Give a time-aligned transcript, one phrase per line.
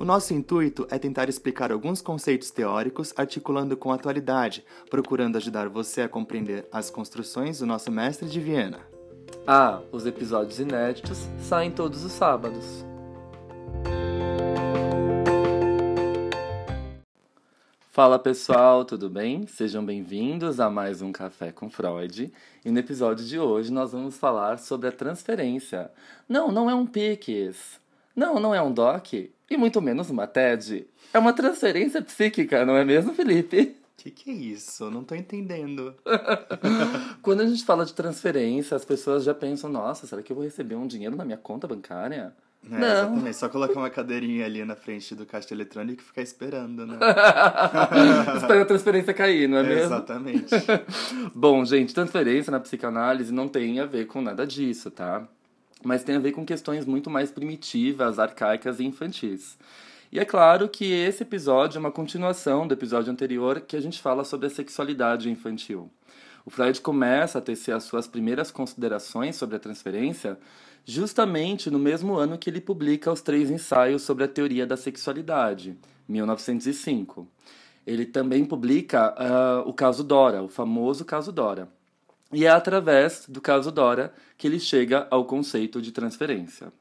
[0.00, 5.68] O nosso intuito é tentar explicar alguns conceitos teóricos articulando com a atualidade, procurando ajudar
[5.68, 8.80] você a compreender as construções do nosso mestre de Viena.
[9.46, 12.82] Ah, os episódios inéditos saem todos os sábados.
[17.90, 19.46] Fala pessoal, tudo bem?
[19.46, 22.32] Sejam bem-vindos a mais um Café com Freud.
[22.64, 25.90] E no episódio de hoje nós vamos falar sobre a transferência.
[26.26, 27.78] Não, não é um PIX.
[28.16, 30.86] Não, não é um DOC e muito menos uma TED.
[31.12, 33.76] É uma transferência psíquica, não é mesmo, Felipe?
[33.98, 34.90] O que, que é isso?
[34.90, 35.94] Não tô entendendo.
[37.20, 40.44] Quando a gente fala de transferência, as pessoas já pensam: nossa, será que eu vou
[40.44, 42.32] receber um dinheiro na minha conta bancária?
[42.64, 42.78] É, não.
[42.78, 46.98] Exatamente, só colocar uma cadeirinha ali na frente do caixa eletrônico e ficar esperando, né?
[48.36, 49.94] Espera a transferência cair, não é mesmo?
[49.94, 50.54] Exatamente.
[51.34, 55.26] Bom, gente, transferência na psicanálise não tem a ver com nada disso, tá?
[55.84, 59.58] Mas tem a ver com questões muito mais primitivas, arcaicas e infantis.
[60.12, 64.00] E é claro que esse episódio é uma continuação do episódio anterior que a gente
[64.00, 65.90] fala sobre a sexualidade infantil.
[66.44, 70.38] O Freud começa a tecer as suas primeiras considerações sobre a transferência
[70.84, 75.78] justamente no mesmo ano que ele publica os três ensaios sobre a teoria da sexualidade,
[76.08, 77.28] 1905.
[77.86, 81.68] Ele também publica uh, o caso Dora, o famoso caso Dora.
[82.32, 86.72] E é através do caso Dora que ele chega ao conceito de transferência.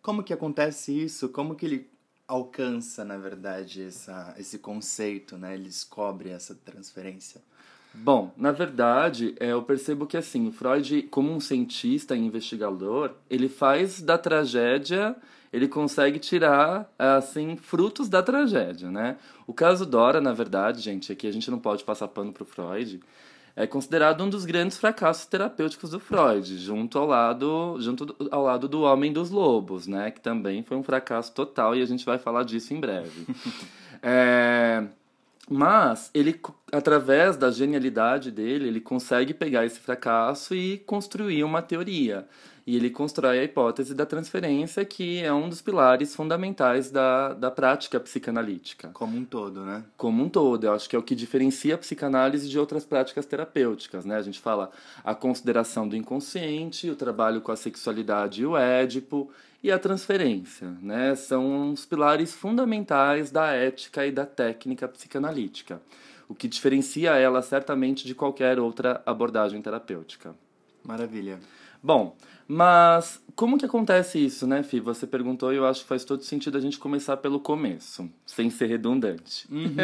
[0.00, 1.28] Como que acontece isso?
[1.28, 1.90] Como que ele
[2.26, 5.54] alcança, na verdade, essa, esse conceito, né?
[5.54, 7.40] Ele descobre essa transferência?
[7.92, 13.12] Bom, na verdade, é, eu percebo que assim, o Freud, como um cientista e investigador,
[13.30, 15.14] ele faz da tragédia,
[15.52, 19.16] ele consegue tirar assim frutos da tragédia, né?
[19.46, 23.00] O caso Dora, na verdade, gente, aqui a gente não pode passar pano pro Freud,
[23.56, 28.68] é considerado um dos grandes fracassos terapêuticos do Freud, junto ao lado, junto ao lado
[28.68, 32.18] do Homem dos Lobos, né, que também foi um fracasso total e a gente vai
[32.18, 33.26] falar disso em breve.
[34.02, 34.84] é,
[35.48, 36.40] mas ele,
[36.72, 42.26] através da genialidade dele, ele consegue pegar esse fracasso e construir uma teoria.
[42.66, 47.50] E ele constrói a hipótese da transferência, que é um dos pilares fundamentais da, da
[47.50, 48.88] prática psicanalítica.
[48.94, 49.84] Como um todo, né?
[49.98, 50.64] Como um todo.
[50.64, 54.16] Eu acho que é o que diferencia a psicanálise de outras práticas terapêuticas, né?
[54.16, 54.70] A gente fala
[55.04, 59.30] a consideração do inconsciente, o trabalho com a sexualidade e o édipo,
[59.62, 61.14] e a transferência, né?
[61.14, 65.80] São os pilares fundamentais da ética e da técnica psicanalítica,
[66.28, 70.34] o que diferencia ela certamente de qualquer outra abordagem terapêutica.
[70.82, 71.40] Maravilha.
[71.82, 72.14] Bom,
[72.46, 74.80] mas como que acontece isso, né, Fih?
[74.80, 78.48] Você perguntou e eu acho que faz todo sentido a gente começar pelo começo, sem
[78.50, 79.46] ser redundante.
[79.50, 79.74] Uhum.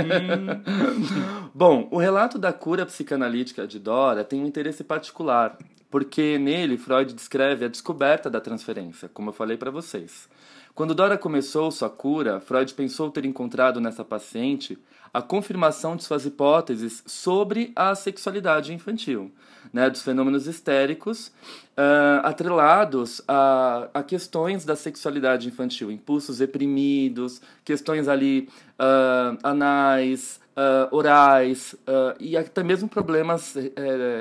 [1.55, 5.59] Bom, o relato da cura psicanalítica de Dora tem um interesse particular,
[5.91, 10.29] porque nele Freud descreve a descoberta da transferência, como eu falei para vocês.
[10.75, 14.79] Quando Dora começou sua cura, Freud pensou ter encontrado nessa paciente
[15.13, 19.33] a confirmação de suas hipóteses sobre a sexualidade infantil,
[19.73, 21.33] né, dos fenômenos histéricos
[21.77, 28.49] uh, atrelados a, a questões da sexualidade infantil, impulsos reprimidos, questões ali
[28.79, 31.75] uh, anais, uh, orais
[32.21, 33.57] e até mesmo problemas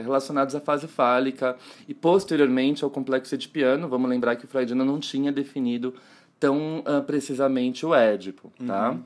[0.04, 1.56] relacionados à fase fálica
[1.88, 3.88] e posteriormente ao complexo edipiano.
[3.88, 5.94] Vamos lembrar que Freud ainda não tinha definido
[6.40, 8.92] tão precisamente o Édipo, tá?
[8.92, 9.04] Uhum.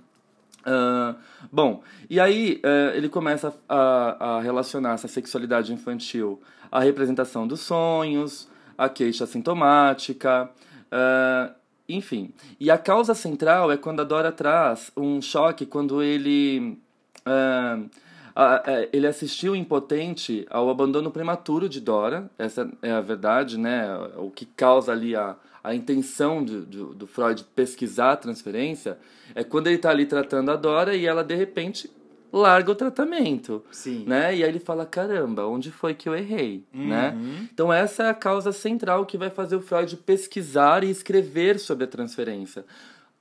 [0.64, 1.16] Uh,
[1.52, 6.42] bom, e aí uh, ele começa a, a, relacionar essa sexualidade infantil
[6.72, 8.48] à representação dos sonhos,
[8.78, 10.50] à queixa sintomática,
[10.86, 11.54] uh,
[11.88, 12.32] enfim.
[12.60, 16.78] E a causa central é quando a Dora traz um choque quando ele.
[18.92, 23.86] ele assistiu impotente ao abandono prematuro de Dora, essa é a verdade, né?
[24.18, 28.98] O que causa ali a, a intenção do, do, do Freud pesquisar a transferência
[29.34, 31.90] é quando ele está ali tratando a Dora e ela de repente
[32.34, 33.64] larga o tratamento.
[33.72, 34.04] Sim.
[34.06, 34.36] Né?
[34.36, 36.66] E aí ele fala, caramba, onde foi que eu errei?
[36.74, 37.12] Né?
[37.16, 37.48] Uhum.
[37.54, 41.86] Então essa é a causa central que vai fazer o Freud pesquisar e escrever sobre
[41.86, 42.66] a transferência.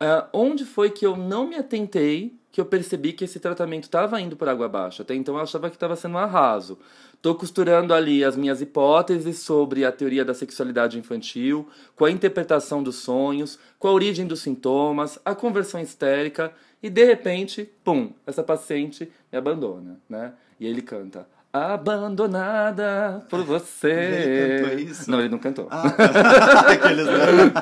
[0.00, 4.20] Ah, onde foi que eu não me atentei que eu percebi que esse tratamento estava
[4.20, 5.02] indo por água abaixo?
[5.02, 6.78] Até então eu achava que estava sendo um arraso.
[7.22, 12.82] Estou costurando ali as minhas hipóteses sobre a teoria da sexualidade infantil, com a interpretação
[12.82, 16.52] dos sonhos, com a origem dos sintomas, a conversão histérica,
[16.82, 20.32] e de repente, pum, essa paciente me abandona, né?
[20.58, 23.90] E ele canta Abandonada por você.
[23.90, 25.10] Ele cantou isso?
[25.10, 25.68] Não, ele não cantou.
[25.70, 26.60] Ah, tá.
[26.72, 27.12] Aqueles, né?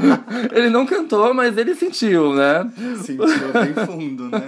[0.55, 2.71] ele não cantou, mas ele sentiu, né?
[3.03, 4.39] Sentiu bem fundo, né?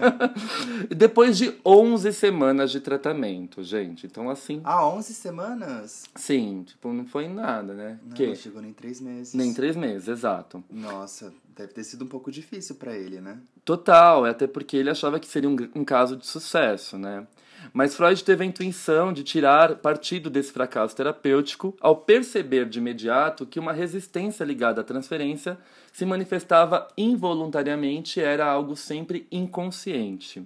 [0.95, 4.07] Depois de 11 semanas de tratamento, gente.
[4.07, 6.05] Então, assim, Ah, 11 semanas?
[6.15, 7.99] sim, tipo, não foi nada, né?
[8.07, 8.27] Não, que?
[8.29, 9.35] não chegou nem três meses.
[9.35, 10.63] Nem três meses, exato.
[10.71, 13.39] Nossa, deve ter sido um pouco difícil pra ele, né?
[13.65, 17.27] Total, até porque ele achava que seria um, um caso de sucesso, né?
[17.73, 23.47] Mas Freud teve a intuição de tirar partido desse fracasso terapêutico ao perceber de imediato
[23.47, 25.59] que uma resistência ligada à transferência
[25.93, 30.43] se manifestava involuntariamente e era algo sempre inconsciente.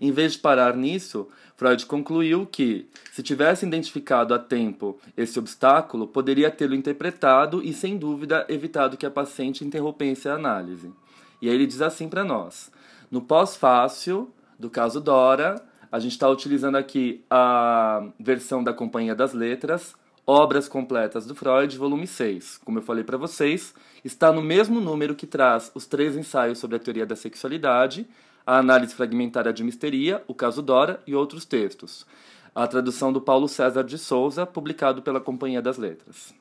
[0.00, 6.06] Em vez de parar nisso, Freud concluiu que, se tivesse identificado a tempo esse obstáculo,
[6.06, 10.92] poderia tê-lo interpretado e, sem dúvida, evitado que a paciente interrompesse a análise.
[11.40, 12.70] E aí ele diz assim para nós:
[13.10, 15.56] no pós-fácil do caso Dora,
[15.90, 19.94] a gente está utilizando aqui a versão da Companhia das Letras,
[20.26, 22.60] Obras Completas do Freud, volume 6.
[22.64, 26.76] Como eu falei para vocês, está no mesmo número que traz os três ensaios sobre
[26.76, 28.06] a teoria da sexualidade,
[28.46, 32.06] a análise fragmentária de misteria, o caso Dora e outros textos.
[32.54, 36.32] A tradução do Paulo César de Souza, publicado pela Companhia das Letras.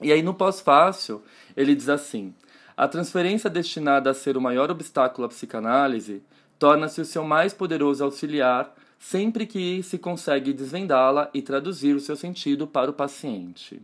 [0.00, 1.22] E aí no pós-fácil,
[1.56, 2.34] ele diz assim:
[2.76, 6.22] a transferência destinada a ser o maior obstáculo à psicanálise
[6.62, 12.14] torna-se o seu mais poderoso auxiliar sempre que se consegue desvendá-la e traduzir o seu
[12.14, 13.82] sentido para o paciente.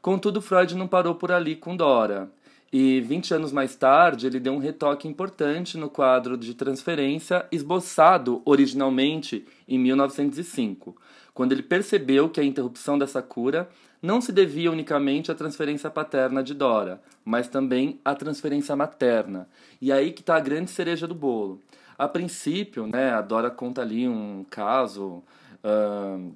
[0.00, 2.30] Contudo, Freud não parou por ali com Dora.
[2.72, 8.40] E 20 anos mais tarde, ele deu um retoque importante no quadro de transferência esboçado
[8.46, 10.96] originalmente em 1905,
[11.34, 13.68] quando ele percebeu que a interrupção dessa cura
[14.00, 19.46] não se devia unicamente à transferência paterna de Dora, mas também à transferência materna.
[19.78, 21.60] E aí que está a grande cereja do bolo.
[21.98, 25.22] A princípio, né, a Dora conta ali um caso
[25.62, 26.32] ahn,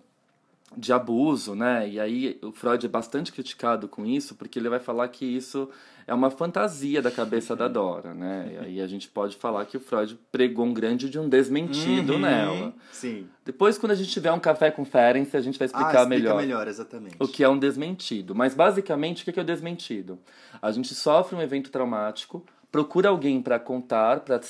[0.76, 1.88] de abuso, né?
[1.88, 5.70] E aí o Freud é bastante criticado com isso, porque ele vai falar que isso
[6.06, 8.50] é uma fantasia da cabeça da Dora, né?
[8.52, 12.14] E aí a gente pode falar que o Freud pregou um grande de um desmentido
[12.14, 12.18] Uhum.
[12.18, 12.74] nela.
[12.92, 13.26] Sim.
[13.44, 16.06] Depois, quando a gente tiver um café com Ferenc, a gente vai ah, explicar explica
[16.08, 17.16] melhor melhor, exatamente.
[17.18, 18.34] o que é um desmentido.
[18.34, 20.18] Mas basicamente, o que é o desmentido?
[20.60, 24.40] A gente sofre um evento traumático, procura alguém para contar, para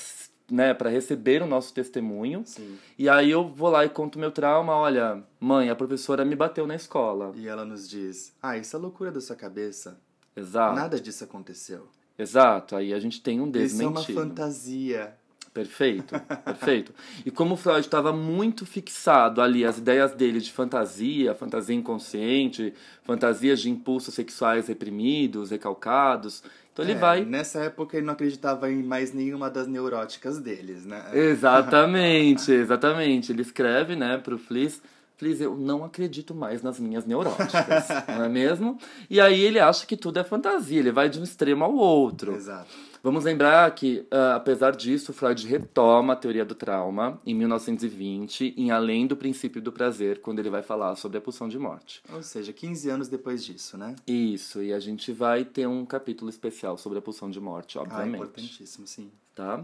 [0.49, 2.77] né, para receber o nosso testemunho, Sim.
[2.97, 6.65] e aí eu vou lá e conto meu trauma, olha, mãe, a professora me bateu
[6.65, 7.31] na escola.
[7.35, 9.99] E ela nos diz: Ah, isso é loucura da sua cabeça.
[10.35, 10.75] Exato.
[10.75, 11.87] Nada disso aconteceu.
[12.17, 12.75] Exato.
[12.75, 14.21] Aí a gente tem um Isso é uma desmentido.
[14.21, 15.15] fantasia.
[15.53, 16.13] Perfeito,
[16.45, 16.93] perfeito.
[17.25, 22.75] E como o Freud estava muito fixado ali, as ideias dele de fantasia, fantasia inconsciente,
[23.01, 26.43] fantasias de impulsos sexuais reprimidos, recalcados,
[26.77, 30.85] então ele É, vai Nessa época ele não acreditava em mais nenhuma das neuróticas deles,
[30.85, 31.03] né?
[31.13, 33.31] Exatamente, exatamente.
[33.31, 34.81] Ele escreve, né, pro Fliss,
[35.17, 38.77] Fliss, eu não acredito mais nas minhas neuróticas, não é mesmo?
[39.09, 42.35] E aí ele acha que tudo é fantasia, ele vai de um extremo ao outro.
[42.35, 42.69] Exato.
[43.03, 48.71] Vamos lembrar que, ah, apesar disso, Freud retoma a teoria do trauma em 1920, em
[48.71, 52.01] Além do Princípio do Prazer, quando ele vai falar sobre a pulsão de morte.
[52.13, 53.95] Ou seja, 15 anos depois disso, né?
[54.07, 57.81] Isso, e a gente vai ter um capítulo especial sobre a pulsão de morte, Ah,
[57.81, 58.15] obviamente.
[58.15, 59.11] importantíssimo, sim.
[59.35, 59.63] tá?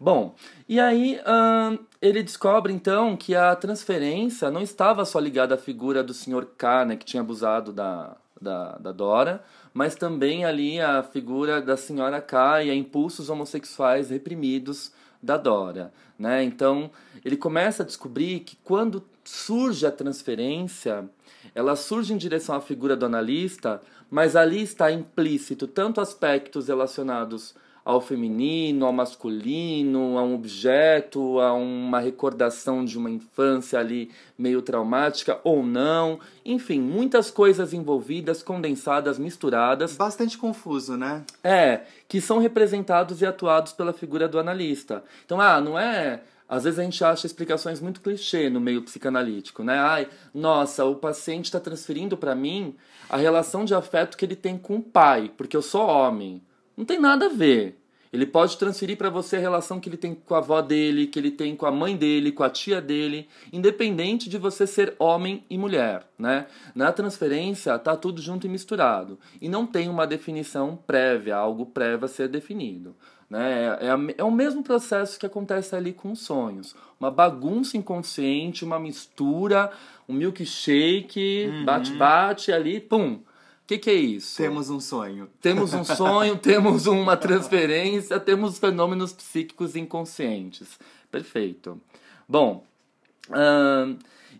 [0.00, 0.34] Bom,
[0.68, 6.02] e aí ahn, ele descobre então que a transferência não estava só ligada à figura
[6.02, 6.44] do Sr.
[6.58, 9.42] K, né, que tinha abusado da, da, da Dora,
[9.72, 15.92] mas também ali a figura da Senhora K e a impulsos homossexuais reprimidos da Dora,
[16.18, 16.42] né?
[16.42, 16.90] Então
[17.24, 21.08] ele começa a descobrir que quando surge a transferência,
[21.54, 27.54] ela surge em direção à figura do analista, mas ali está implícito tanto aspectos relacionados
[27.84, 34.62] ao feminino, ao masculino, a um objeto, a uma recordação de uma infância ali meio
[34.62, 36.20] traumática ou não.
[36.44, 39.96] Enfim, muitas coisas envolvidas, condensadas, misturadas.
[39.96, 41.24] Bastante confuso, né?
[41.42, 45.02] É, que são representados e atuados pela figura do analista.
[45.24, 46.22] Então, ah, não é.
[46.48, 49.78] Às vezes a gente acha explicações muito clichê no meio psicanalítico, né?
[49.78, 52.76] Ai, nossa, o paciente está transferindo para mim
[53.08, 56.42] a relação de afeto que ele tem com o pai, porque eu sou homem.
[56.76, 57.78] Não tem nada a ver.
[58.12, 61.18] Ele pode transferir para você a relação que ele tem com a avó dele, que
[61.18, 65.46] ele tem com a mãe dele, com a tia dele, independente de você ser homem
[65.48, 66.46] e mulher, né?
[66.74, 72.04] Na transferência tá tudo junto e misturado e não tem uma definição prévia, algo prévio
[72.04, 72.94] a ser definido.
[73.30, 73.78] Né?
[73.80, 76.76] É, é, é o mesmo processo que acontece ali com os sonhos.
[77.00, 79.70] Uma bagunça inconsciente, uma mistura,
[80.06, 81.64] um milkshake, uhum.
[81.64, 83.20] bate-bate ali, pum
[83.64, 84.36] o que, que é isso?
[84.36, 85.30] Temos um sonho.
[85.40, 90.78] Temos um sonho, temos uma transferência, temos fenômenos psíquicos inconscientes.
[91.10, 91.80] Perfeito.
[92.28, 92.64] Bom,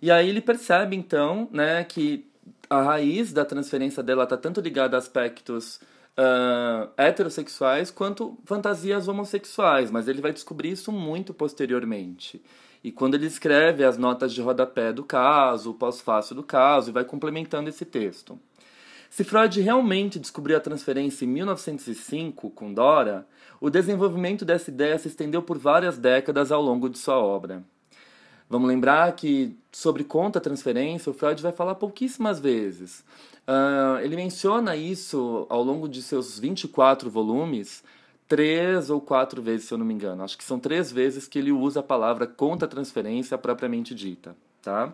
[0.01, 2.27] e aí ele percebe então né, que
[2.69, 5.81] a raiz da transferência dela está tanto ligada a aspectos
[6.19, 12.43] uh, heterossexuais quanto fantasias homossexuais, mas ele vai descobrir isso muito posteriormente.
[12.83, 16.93] E quando ele escreve as notas de rodapé do caso, o pós-fácil do caso, e
[16.93, 18.39] vai complementando esse texto.
[19.13, 23.27] Se Freud realmente descobriu a transferência em 1905 com Dora,
[23.61, 27.63] o desenvolvimento dessa ideia se estendeu por várias décadas ao longo de sua obra.
[28.49, 33.05] Vamos lembrar que sobre conta-transferência o Freud vai falar pouquíssimas vezes.
[33.47, 37.85] Uh, ele menciona isso ao longo de seus 24 volumes,
[38.27, 40.23] três ou quatro vezes, se eu não me engano.
[40.23, 44.35] Acho que são três vezes que ele usa a palavra conta-transferência propriamente dita.
[44.63, 44.91] Tá?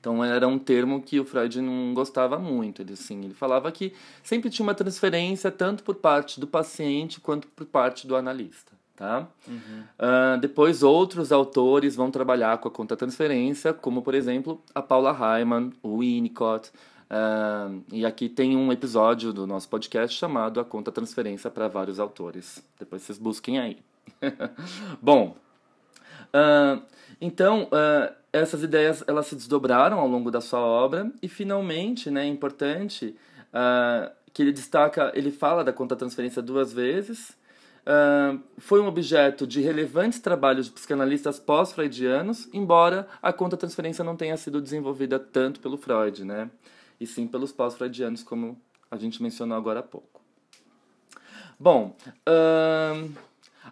[0.00, 2.82] Então era um termo que o Freud não gostava muito.
[2.82, 7.48] Ele, assim, ele falava que sempre tinha uma transferência tanto por parte do paciente quanto
[7.48, 8.72] por parte do analista.
[8.94, 9.28] Tá?
[9.46, 9.82] Uhum.
[9.98, 15.70] Uh, depois outros autores vão trabalhar com a conta-transferência, como por exemplo a Paula Hyman,
[15.82, 16.70] o Winnicott.
[17.10, 22.64] Uh, e aqui tem um episódio do nosso podcast chamado A Conta-Transferência para vários autores.
[22.78, 23.78] Depois vocês busquem aí.
[25.00, 25.36] Bom,
[26.28, 26.82] uh,
[27.20, 27.68] então
[28.40, 33.16] essas ideias elas se desdobraram ao longo da sua obra e finalmente, né, é importante
[33.48, 37.30] uh, que ele destaca, ele fala da conta-transferência duas vezes.
[37.86, 44.36] Uh, foi um objeto de relevantes trabalhos de psicanalistas pós-freudianos, embora a conta-transferência não tenha
[44.36, 46.50] sido desenvolvida tanto pelo Freud, né?
[47.00, 50.20] E sim pelos pós-freudianos, como a gente mencionou agora há pouco.
[51.58, 51.96] Bom,
[52.28, 53.10] uh,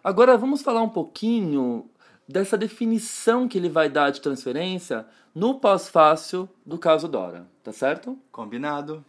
[0.03, 1.91] agora vamos falar um pouquinho
[2.29, 8.19] dessa definição que ele vai dar de transferência no pós-fácil do caso Dora, tá certo?
[8.31, 9.05] Combinado.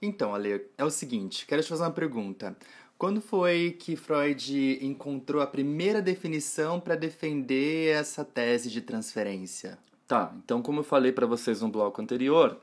[0.00, 2.56] Então, Ale, é o seguinte, quero te fazer uma pergunta.
[2.96, 9.78] Quando foi que Freud encontrou a primeira definição para defender essa tese de transferência?
[10.06, 12.58] Tá, então como eu falei para vocês no bloco anterior,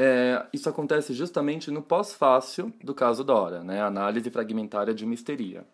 [0.00, 3.82] é, isso acontece justamente no pós-fácil do caso Dora, né?
[3.82, 5.66] análise fragmentária de misteria.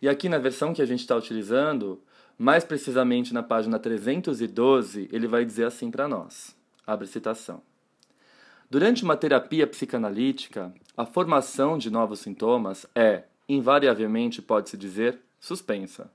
[0.00, 2.02] E aqui na versão que a gente está utilizando,
[2.36, 7.62] mais precisamente na página 312, ele vai dizer assim para nós, abre citação.
[8.68, 16.10] Durante uma terapia psicanalítica, a formação de novos sintomas é, invariavelmente pode-se dizer, suspensa.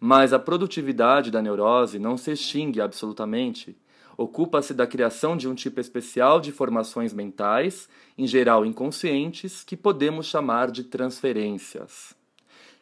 [0.00, 3.78] Mas a produtividade da neurose não se extingue absolutamente
[4.20, 10.26] Ocupa-se da criação de um tipo especial de formações mentais, em geral inconscientes, que podemos
[10.26, 12.14] chamar de transferências.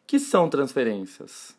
[0.04, 1.56] Que são transferências?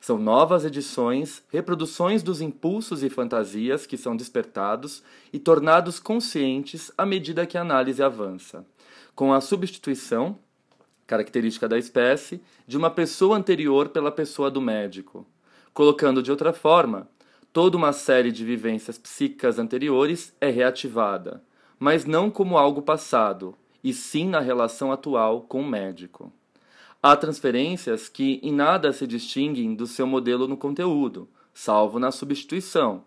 [0.00, 5.00] São novas edições, reproduções dos impulsos e fantasias que são despertados
[5.32, 8.66] e tornados conscientes à medida que a análise avança,
[9.14, 10.36] com a substituição,
[11.06, 15.24] característica da espécie, de uma pessoa anterior pela pessoa do médico.
[15.72, 17.08] Colocando de outra forma,
[17.52, 21.42] toda uma série de vivências psíquicas anteriores é reativada,
[21.78, 26.32] mas não como algo passado, e sim na relação atual com o médico.
[27.02, 33.04] Há transferências que em nada se distinguem do seu modelo no conteúdo, salvo na substituição.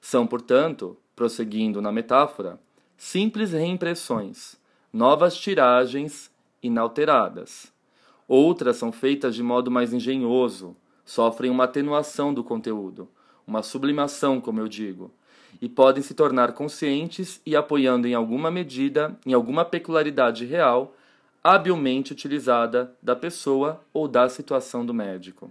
[0.00, 2.60] São, portanto, prosseguindo na metáfora,
[2.96, 4.56] simples reimpressões,
[4.92, 6.30] novas tiragens
[6.62, 7.72] inalteradas.
[8.26, 13.08] Outras são feitas de modo mais engenhoso, sofrem uma atenuação do conteúdo,
[13.46, 15.10] uma sublimação, como eu digo,
[15.60, 20.94] e podem se tornar conscientes e apoiando em alguma medida, em alguma peculiaridade real,
[21.42, 25.50] habilmente utilizada da pessoa ou da situação do médico.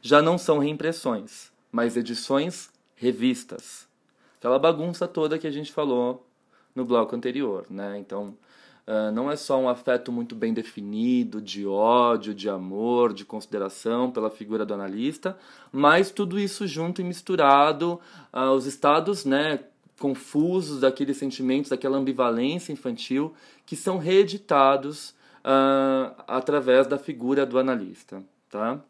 [0.00, 3.86] Já não são reimpressões, mas edições revistas.
[4.38, 6.26] Aquela bagunça toda que a gente falou
[6.74, 7.98] no bloco anterior, né?
[7.98, 8.36] Então,
[8.86, 14.12] Uh, não é só um afeto muito bem definido, de ódio, de amor, de consideração
[14.12, 15.36] pela figura do analista,
[15.72, 17.98] mas tudo isso junto e misturado
[18.32, 19.58] aos uh, estados né,
[19.98, 28.22] confusos daqueles sentimentos, daquela ambivalência infantil, que são reeditados uh, através da figura do analista.
[28.48, 28.80] Tá?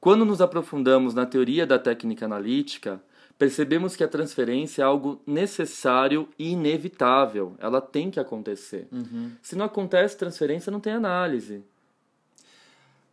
[0.00, 3.02] Quando nos aprofundamos na teoria da técnica analítica,
[3.44, 7.54] percebemos que a transferência é algo necessário e inevitável.
[7.58, 8.88] Ela tem que acontecer.
[8.90, 9.32] Uhum.
[9.42, 11.62] Se não acontece transferência, não tem análise.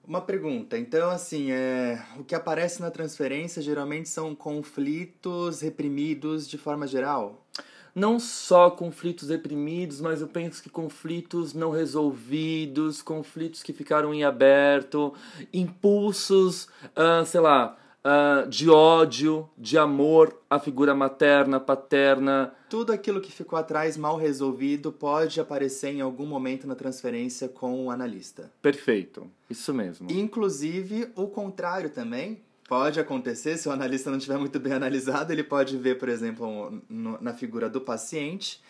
[0.07, 6.57] Uma pergunta, então assim, é, o que aparece na transferência geralmente são conflitos reprimidos de
[6.57, 7.45] forma geral?
[7.93, 14.23] Não só conflitos reprimidos, mas eu penso que conflitos não resolvidos, conflitos que ficaram em
[14.23, 15.13] aberto,
[15.53, 22.53] impulsos, ah, sei lá, ah, de ódio, de amor à figura materna, paterna.
[22.69, 27.85] Tudo aquilo que ficou atrás mal resolvido pode aparecer em algum momento na transferência com
[27.85, 28.51] o analista.
[28.61, 30.09] Perfeito, isso mesmo.
[30.11, 35.43] Inclusive, o contrário também pode acontecer, se o analista não estiver muito bem analisado, ele
[35.43, 38.61] pode ver, por exemplo, no- na figura do paciente,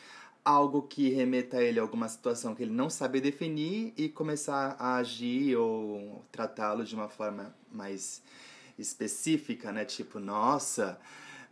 [0.44, 4.76] algo que remeta a ele a alguma situação que ele não sabe definir e começar
[4.80, 8.24] a agir ou tratá-lo de uma forma mais
[8.82, 9.86] específica, né?
[9.86, 10.98] Tipo, nossa,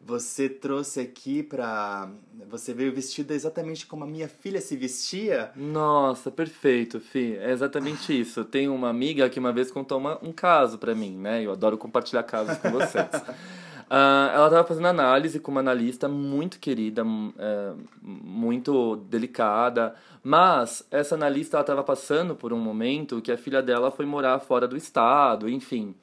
[0.02, 2.10] você trouxe aqui pra.
[2.50, 5.52] Você veio vestida exatamente como a minha filha se vestia.
[5.56, 7.36] Nossa, perfeito, Fi.
[7.38, 8.44] É exatamente isso.
[8.46, 11.44] Tenho uma amiga que uma vez contou uma- um caso pra mim, né?
[11.46, 13.08] Eu adoro compartilhar casos com vocês.
[13.92, 20.86] Ah, ela estava fazendo análise com uma analista muito querida, m- é, muito delicada, mas
[20.92, 24.78] essa analista estava passando por um momento que a filha dela foi morar fora do
[24.78, 25.96] estado, enfim.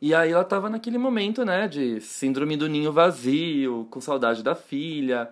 [0.00, 4.54] E aí ela estava naquele momento, né, de síndrome do ninho vazio, com saudade da
[4.54, 5.28] filha.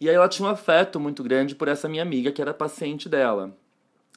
[0.00, 3.08] E aí ela tinha um afeto muito grande por essa minha amiga que era paciente
[3.08, 3.54] dela.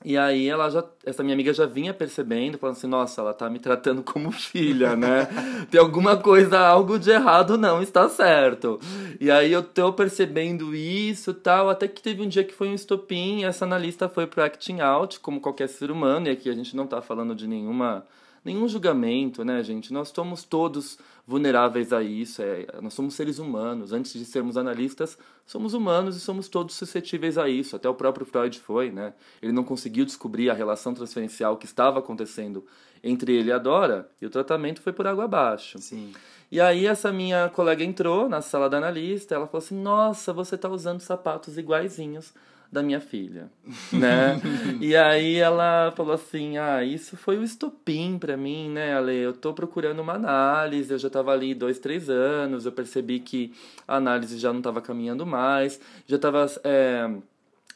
[0.04, 3.48] E aí ela já, essa minha amiga já vinha percebendo, falando assim, nossa, ela tá
[3.50, 5.28] me tratando como filha, né?
[5.70, 8.80] Tem alguma coisa, algo de errado não está certo.
[9.20, 12.74] E aí eu tô percebendo isso tal, até que teve um dia que foi um
[12.74, 16.54] estopim, e essa analista foi pro acting out, como qualquer ser humano, e aqui a
[16.54, 18.04] gente não tá falando de nenhuma
[18.44, 19.94] nenhum julgamento, né, gente?
[19.94, 23.94] Nós somos todos vulneráveis a isso, é, nós somos seres humanos.
[23.94, 27.76] Antes de sermos analistas, somos humanos e somos todos suscetíveis a isso.
[27.76, 29.14] Até o próprio Freud foi, né?
[29.42, 32.66] Ele não conseguiu descobrir a relação transferencial que estava acontecendo
[33.04, 35.80] entre ele e a Dora, e o tratamento foi por água abaixo.
[35.80, 36.14] Sim.
[36.52, 40.58] E aí essa minha colega entrou na sala da analista, ela falou assim: "Nossa, você
[40.58, 42.34] tá usando sapatos iguaizinhos
[42.72, 43.52] da minha filha",
[43.92, 44.40] né?
[44.80, 49.18] e aí ela falou assim: "Ah, isso foi o estopim pra mim, né, Ale?
[49.18, 53.54] Eu tô procurando uma análise, eu já tava ali dois, três anos, eu percebi que
[53.88, 57.10] a análise já não tava caminhando mais, já tava é,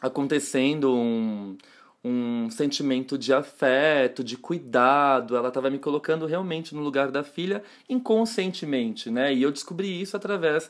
[0.01, 1.57] acontecendo um
[2.07, 5.35] um sentimento de afeto, de cuidado.
[5.35, 9.33] Ela estava me colocando realmente no lugar da filha inconscientemente, né?
[9.33, 10.69] E eu descobri isso através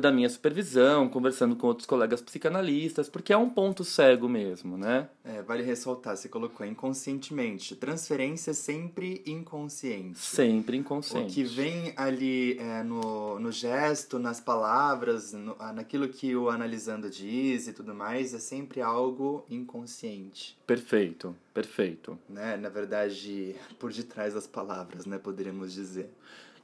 [0.00, 5.08] da minha supervisão, conversando com outros colegas psicanalistas, porque é um ponto cego mesmo, né?
[5.24, 7.74] É, vale ressaltar, você colocou inconscientemente.
[7.74, 10.18] Transferência é sempre inconsciente.
[10.20, 11.34] Sempre O inconsciente.
[11.34, 17.66] que vem ali é, no, no gesto, nas palavras, no- naquilo que o analisando diz
[17.66, 20.56] e tudo mais, é sempre algo inconsciente.
[20.66, 22.18] Perfeito, perfeito.
[22.28, 22.56] Né?
[22.56, 25.18] Na verdade, por detrás das palavras, né?
[25.18, 26.08] Poderíamos dizer.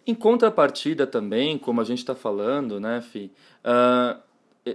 [0.09, 3.31] Em contrapartida também, como a gente está falando, né, Fi?
[3.63, 4.19] ah,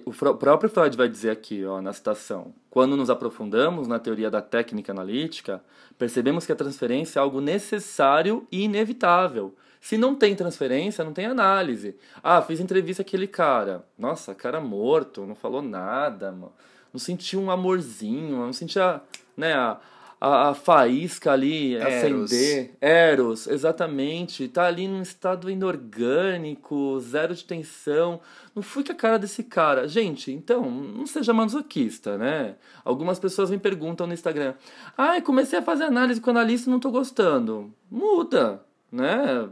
[0.06, 4.44] o próprio Freud vai dizer aqui, ó, na citação: quando nos aprofundamos na teoria da
[4.44, 5.60] técnica analítica,
[5.98, 9.56] percebemos que a transferência é algo necessário e inevitável.
[9.82, 11.96] Se não tem transferência, não tem análise.
[12.22, 13.84] Ah, fiz entrevista com aquele cara.
[13.98, 16.54] Nossa, cara morto, não falou nada, mano.
[16.94, 19.02] Não senti um amorzinho, não senti a,
[19.36, 19.80] né, a,
[20.24, 22.32] a, a faísca ali Eros.
[22.32, 22.78] acender.
[22.80, 24.48] Eros, exatamente.
[24.48, 28.22] Tá ali num estado inorgânico, zero de tensão.
[28.56, 29.86] Não fui com a cara desse cara.
[29.86, 32.56] Gente, então, não seja masoquista, né?
[32.86, 34.54] Algumas pessoas me perguntam no Instagram:
[34.98, 37.74] Ai, comecei a fazer análise com analista e não tô gostando.
[37.92, 39.50] Muda, né?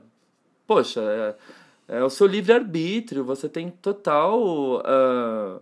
[0.66, 4.82] Poxa, é, é o seu livre-arbítrio, você tem total.
[4.86, 5.60] ah,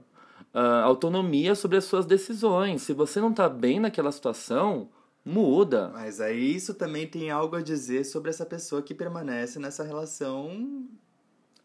[0.54, 2.82] ah, autonomia sobre as suas decisões.
[2.82, 4.90] Se você não tá bem naquela situação,
[5.26, 5.90] muda.
[5.94, 10.88] Mas aí isso também tem algo a dizer sobre essa pessoa que permanece nessa relação.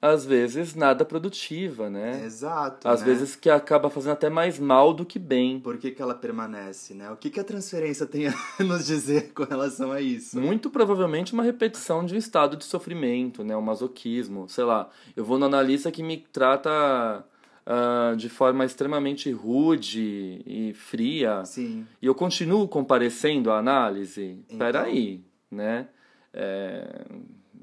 [0.04, 2.22] Às vezes nada produtiva, né?
[2.26, 2.86] Exato.
[2.86, 3.06] Às né?
[3.06, 5.58] vezes que acaba fazendo até mais mal do que bem.
[5.60, 7.10] Por que, que ela permanece, né?
[7.10, 10.38] O que, que a transferência tem a nos dizer com relação a isso?
[10.38, 13.56] Muito provavelmente uma repetição de um estado de sofrimento, né?
[13.56, 14.46] Um masoquismo.
[14.46, 17.24] Sei lá, eu vou no analista que me trata
[17.66, 21.44] ah, de forma extremamente rude e fria.
[21.44, 21.86] Sim.
[22.00, 24.38] E eu continuo comparecendo à análise?
[24.46, 24.58] Então.
[24.58, 25.88] Peraí, né?
[26.32, 27.04] É,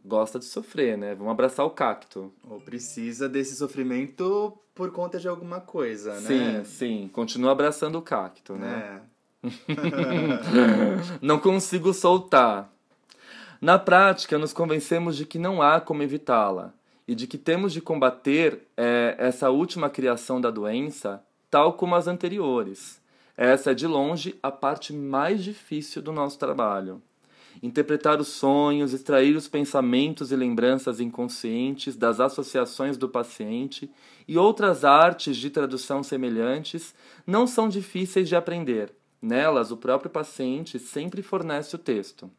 [0.04, 1.14] gosta de sofrer, né?
[1.14, 2.34] Vamos abraçar o cacto.
[2.50, 6.64] Ou precisa desse sofrimento por conta de alguma coisa, Sim, né?
[6.64, 7.10] sim.
[7.12, 9.02] Continua abraçando o cacto, né?
[9.08, 9.12] É.
[11.22, 12.72] Não consigo soltar.
[13.60, 16.74] Na prática, nos convencemos de que não há como evitá-la.
[17.08, 22.08] E de que temos de combater é, essa última criação da doença, tal como as
[22.08, 23.02] anteriores.
[23.36, 27.02] Essa é, de longe, a parte mais difícil do nosso trabalho.
[27.62, 33.92] Interpretar os sonhos, extrair os pensamentos e lembranças inconscientes das associações do paciente
[34.28, 38.94] e outras artes de tradução semelhantes não são difíceis de aprender.
[39.22, 42.32] Nelas, o próprio paciente sempre fornece o texto.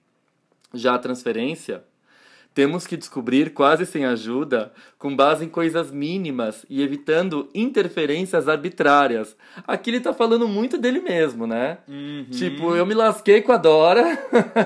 [0.75, 1.85] Já a transferência,
[2.55, 9.37] temos que descobrir quase sem ajuda, com base em coisas mínimas e evitando interferências arbitrárias.
[9.67, 11.79] Aqui ele tá falando muito dele mesmo, né?
[11.89, 12.27] Uhum.
[12.31, 14.19] Tipo, eu me lasquei com a Dora,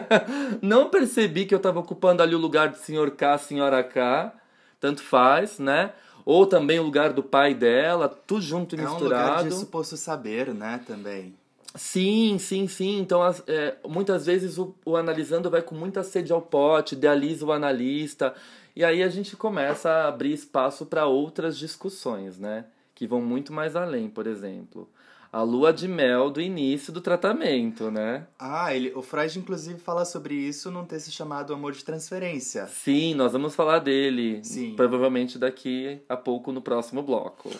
[0.61, 4.33] não percebi que eu tava ocupando ali o lugar de senhor K, senhora K,
[4.81, 5.93] tanto faz, né?
[6.25, 9.15] Ou também o lugar do pai dela, tudo junto e é misturado.
[9.15, 11.35] É um lugar de suposto saber, né, também.
[11.77, 12.99] Sim, sim, sim.
[12.99, 17.53] Então, é, muitas vezes o, o, analisando vai com muita sede ao pote, idealiza o
[17.53, 18.35] analista,
[18.75, 22.67] e aí a gente começa a abrir espaço para outras discussões, né?
[22.95, 24.89] Que vão muito mais além, por exemplo
[25.37, 28.27] a lua de mel do início do tratamento, né?
[28.39, 32.67] Ah, ele, o Freud inclusive fala sobre isso num texto chamado Amor de Transferência.
[32.69, 34.41] Sim, nós vamos falar dele.
[34.43, 34.73] Sim.
[34.75, 37.51] Provavelmente daqui a pouco no próximo bloco.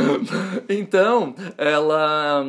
[0.68, 2.44] então, ela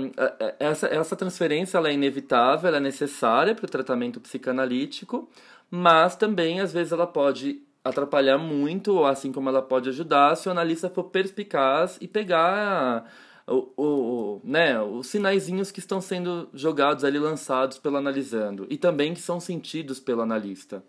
[0.59, 5.29] essa, essa transferência ela é inevitável, ela é necessária para o tratamento psicanalítico,
[5.69, 10.51] mas também às vezes ela pode atrapalhar muito, assim como ela pode ajudar, se o
[10.51, 13.05] analista for perspicaz e pegar
[13.47, 19.13] o, o, né, os sinaizinhos que estão sendo jogados ali, lançados pelo analisando, e também
[19.13, 20.83] que são sentidos pelo analista.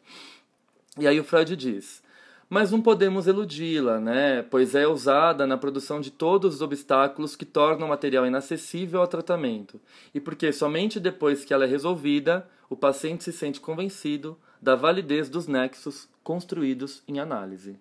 [0.98, 2.02] E aí o Freud diz,
[2.50, 7.44] mas não podemos eludi-la, né, pois é usada na produção de todos os obstáculos que
[7.44, 9.80] tornam o material inacessível ao tratamento,
[10.12, 15.28] e porque somente depois que ela é resolvida, o paciente se sente convencido da validez
[15.28, 17.80] dos nexos construídos em análise.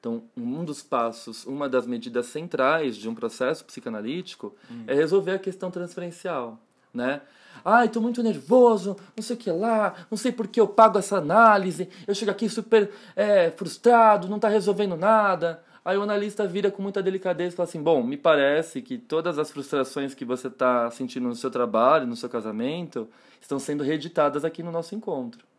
[0.00, 4.82] Então, um dos passos, uma das medidas centrais de um processo psicanalítico hum.
[4.88, 6.58] é resolver a questão transferencial,
[6.92, 7.20] né?
[7.64, 10.98] Ai, tô muito nervoso, não sei o que lá, não sei por que eu pago
[10.98, 15.62] essa análise, eu chego aqui super é, frustrado, não está resolvendo nada.
[15.84, 19.38] Aí o analista vira com muita delicadeza e fala assim: Bom, me parece que todas
[19.38, 23.08] as frustrações que você está sentindo no seu trabalho, no seu casamento,
[23.40, 25.53] estão sendo reeditadas aqui no nosso encontro.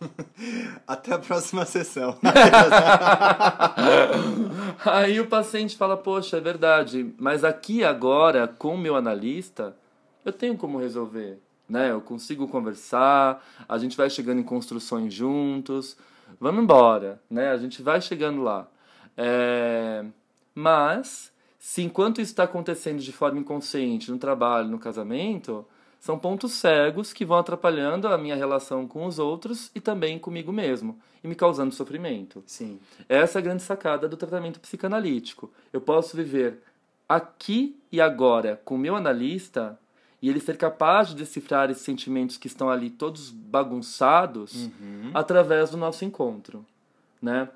[0.86, 2.16] Até a próxima sessão.
[4.84, 9.76] Aí o paciente fala: Poxa, é verdade, mas aqui agora, com o meu analista,
[10.24, 11.38] eu tenho como resolver.
[11.68, 11.90] Né?
[11.92, 15.96] Eu consigo conversar, a gente vai chegando em construções juntos,
[16.40, 17.50] vamos embora, né?
[17.50, 18.66] A gente vai chegando lá.
[19.16, 20.04] É...
[20.52, 25.64] Mas, se enquanto isso está acontecendo de forma inconsciente no trabalho, no casamento,
[26.00, 30.50] são pontos cegos que vão atrapalhando a minha relação com os outros e também comigo
[30.50, 32.42] mesmo e me causando sofrimento.
[32.46, 32.80] Sim.
[33.06, 35.52] Essa é a grande sacada do tratamento psicanalítico.
[35.70, 36.62] Eu posso viver
[37.06, 39.78] aqui e agora com o meu analista
[40.22, 45.10] e ele ser capaz de decifrar esses sentimentos que estão ali todos bagunçados uhum.
[45.12, 46.64] através do nosso encontro,
[47.20, 47.48] né?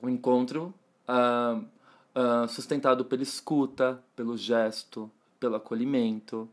[0.00, 0.74] O encontro
[1.08, 6.48] uh, uh, sustentado pela escuta, pelo gesto, pelo acolhimento,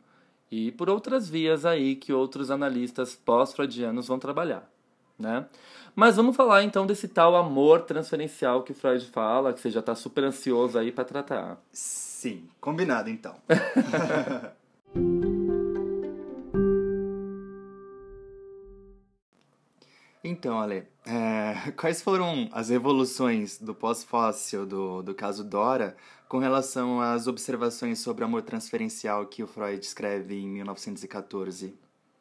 [0.52, 4.70] e por outras vias aí que outros analistas pós-freudianos vão trabalhar,
[5.18, 5.46] né?
[5.96, 9.80] Mas vamos falar então desse tal amor transferencial que o Freud fala, que você já
[9.80, 11.58] está super ansioso aí para tratar.
[11.72, 13.36] Sim, combinado então.
[20.24, 25.96] então, Ale, é, quais foram as evoluções do pós-fóssil do, do caso Dora
[26.32, 31.76] com relação às observações sobre amor transferencial que o Freud escreve em 1914.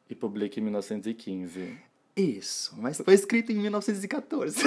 [0.09, 1.79] E publica em 1915.
[2.17, 4.65] Isso, mas foi escrito em 1914.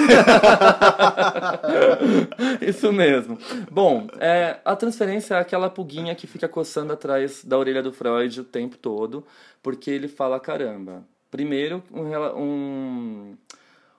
[2.66, 3.36] Isso mesmo.
[3.70, 8.40] Bom, é, a transferência é aquela pulguinha que fica coçando atrás da orelha do Freud
[8.40, 9.26] o tempo todo,
[9.62, 13.36] porque ele fala: caramba, primeiro, um, um,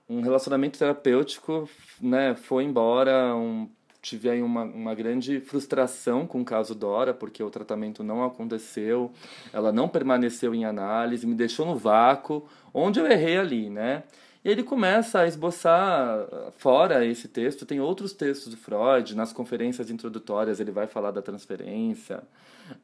[0.10, 1.70] um relacionamento terapêutico
[2.02, 3.70] né, foi embora, um
[4.06, 9.12] tive aí uma, uma grande frustração com o caso Dora, porque o tratamento não aconteceu,
[9.52, 14.04] ela não permaneceu em análise, me deixou no vácuo, onde eu errei ali, né?
[14.44, 16.20] E ele começa a esboçar,
[16.56, 21.22] fora esse texto, tem outros textos do Freud, nas conferências introdutórias ele vai falar da
[21.24, 22.22] transferência,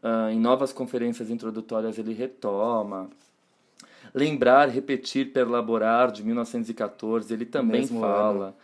[0.04, 3.12] uh, em novas conferências introdutórias ele retoma.
[4.12, 8.46] Lembrar, repetir, perlaborar, de 1914, ele também Mesmo fala.
[8.48, 8.56] Ano.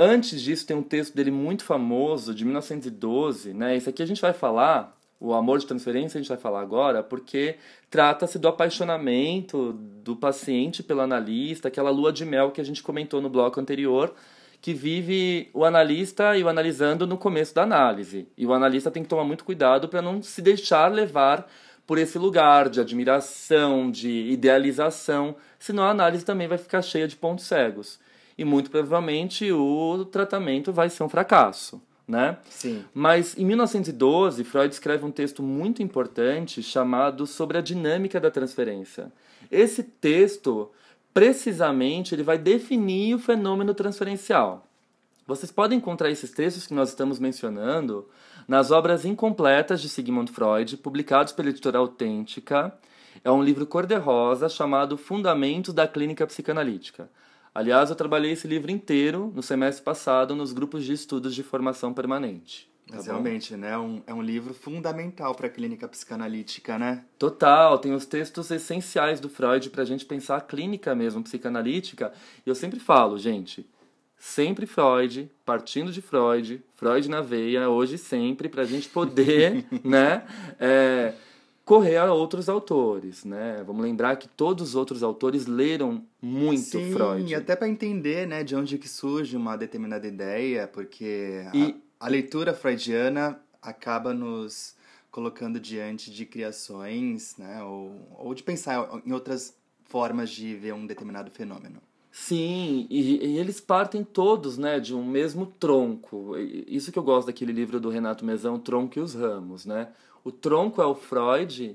[0.00, 3.76] Antes disso, tem um texto dele muito famoso, de 1912, né?
[3.76, 7.02] Esse aqui a gente vai falar, o amor de transferência a gente vai falar agora,
[7.02, 7.56] porque
[7.90, 13.20] trata-se do apaixonamento do paciente pelo analista, aquela lua de mel que a gente comentou
[13.20, 14.14] no bloco anterior,
[14.60, 18.28] que vive o analista e o analisando no começo da análise.
[18.36, 21.50] E o analista tem que tomar muito cuidado para não se deixar levar
[21.84, 27.16] por esse lugar de admiração, de idealização, senão a análise também vai ficar cheia de
[27.16, 27.98] pontos cegos.
[28.38, 31.82] E muito provavelmente o tratamento vai ser um fracasso.
[32.06, 32.38] Né?
[32.48, 32.84] Sim.
[32.94, 39.12] Mas em 1912, Freud escreve um texto muito importante chamado Sobre a Dinâmica da Transferência.
[39.50, 40.70] Esse texto
[41.12, 44.64] precisamente ele vai definir o fenômeno transferencial.
[45.26, 48.08] Vocês podem encontrar esses textos que nós estamos mencionando
[48.46, 52.72] nas obras incompletas de Sigmund Freud, publicados pela editora Autêntica.
[53.22, 57.10] É um livro cor-de-rosa chamado Fundamentos da Clínica Psicanalítica.
[57.58, 61.92] Aliás, eu trabalhei esse livro inteiro no semestre passado nos grupos de estudos de formação
[61.92, 62.70] permanente.
[62.88, 63.72] Mas tá realmente, né?
[63.72, 67.04] É um, é um livro fundamental para a clínica psicanalítica, né?
[67.18, 72.12] Total, tem os textos essenciais do Freud para a gente pensar a clínica mesmo psicanalítica.
[72.46, 73.68] E eu sempre falo, gente,
[74.16, 79.66] sempre Freud, partindo de Freud, Freud na veia, hoje e sempre, para a gente poder,
[79.82, 80.22] né?
[80.60, 81.12] É,
[81.68, 83.62] correr a outros autores, né?
[83.66, 87.28] Vamos lembrar que todos os outros autores leram muito Sim, Freud.
[87.28, 92.06] Sim, até para entender, né, de onde que surge uma determinada ideia, porque e, a,
[92.06, 94.74] a leitura freudiana acaba nos
[95.10, 99.54] colocando diante de criações, né, ou, ou de pensar em outras
[99.84, 101.82] formas de ver um determinado fenômeno.
[102.10, 106.34] Sim, e, e, eles partem todos, né, de um mesmo tronco.
[106.66, 109.88] Isso que eu gosto daquele livro do Renato Mezão, o Tronco e os Ramos, né?
[110.28, 111.74] O tronco é o Freud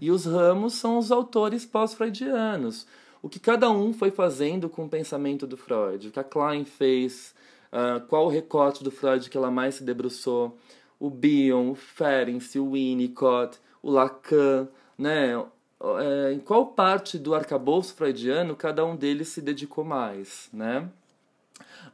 [0.00, 2.86] e os ramos são os autores pós-freudianos.
[3.20, 6.64] O que cada um foi fazendo com o pensamento do Freud, o que a Klein
[6.64, 7.34] fez,
[7.72, 10.56] uh, qual o recorte do Freud que ela mais se debruçou,
[11.00, 15.32] o Bion, o Ferenczi, o Winnicott, o Lacan, né?
[15.80, 20.88] É, em qual parte do arcabouço freudiano cada um deles se dedicou mais, né?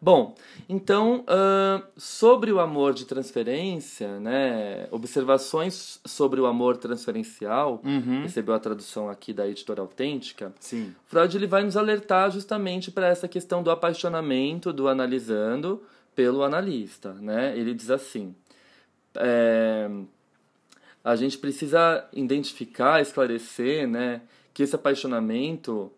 [0.05, 0.35] Bom,
[0.69, 8.21] então, uh, sobre o amor de transferência, né, observações sobre o amor transferencial, uhum.
[8.21, 10.95] recebeu a tradução aqui da editora autêntica, Sim.
[11.07, 15.83] Freud ele vai nos alertar justamente para essa questão do apaixonamento do analisando
[16.15, 17.15] pelo analista.
[17.15, 17.57] Né?
[17.57, 18.35] Ele diz assim,
[19.15, 19.89] é,
[21.03, 24.21] a gente precisa identificar, esclarecer né,
[24.53, 25.91] que esse apaixonamento...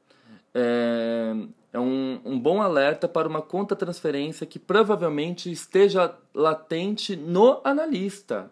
[0.54, 1.34] É,
[1.72, 8.50] é um, um bom alerta para uma conta transferência que provavelmente esteja latente no analista.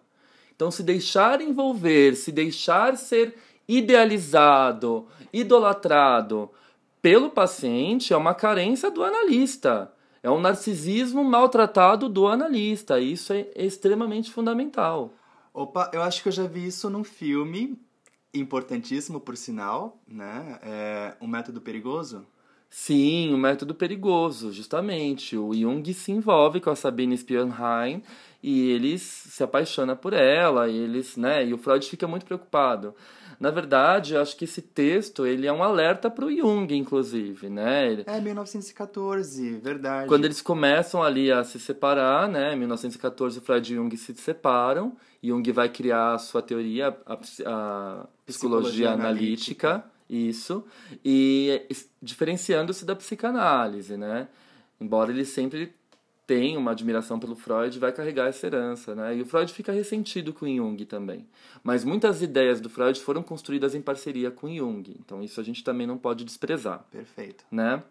[0.55, 3.35] Então, se deixar envolver, se deixar ser
[3.66, 6.50] idealizado, idolatrado
[7.00, 9.92] pelo paciente é uma carência do analista.
[10.22, 12.98] É um narcisismo maltratado do analista.
[12.98, 15.12] Isso é extremamente fundamental.
[15.53, 17.79] Opa, eu acho que eu já vi isso num filme
[18.33, 20.59] importantíssimo, por sinal, né?
[20.62, 22.27] É um método perigoso.
[22.68, 25.37] Sim, o método perigoso, justamente.
[25.37, 28.03] O Jung se envolve com a Sabine Spionheim
[28.42, 32.94] e eles se apaixona por ela, e eles, né, e o Freud fica muito preocupado.
[33.40, 37.48] Na verdade, eu acho que esse texto ele é um alerta para o Jung, inclusive,
[37.48, 38.05] né?
[38.07, 40.09] É 1914, verdade.
[40.09, 42.55] Quando eles começam ali a se separar, né?
[42.55, 44.96] Em 1914, o Freud e Jung se separam.
[45.22, 49.68] Jung vai criar a sua teoria, a, a psicologia, psicologia analítica.
[49.68, 50.64] analítica isso.
[51.05, 51.62] E
[52.03, 54.29] diferenciando-se da psicanálise, né?
[54.81, 55.75] Embora ele sempre
[56.27, 59.17] tenha uma admiração pelo Freud, vai carregar essa herança, né?
[59.17, 61.27] E o Freud fica ressentido com Jung também.
[61.62, 64.97] Mas muitas ideias do Freud foram construídas em parceria com Jung.
[64.99, 66.85] Então isso a gente também não pode desprezar.
[66.90, 67.45] Perfeito.
[67.51, 67.83] Né?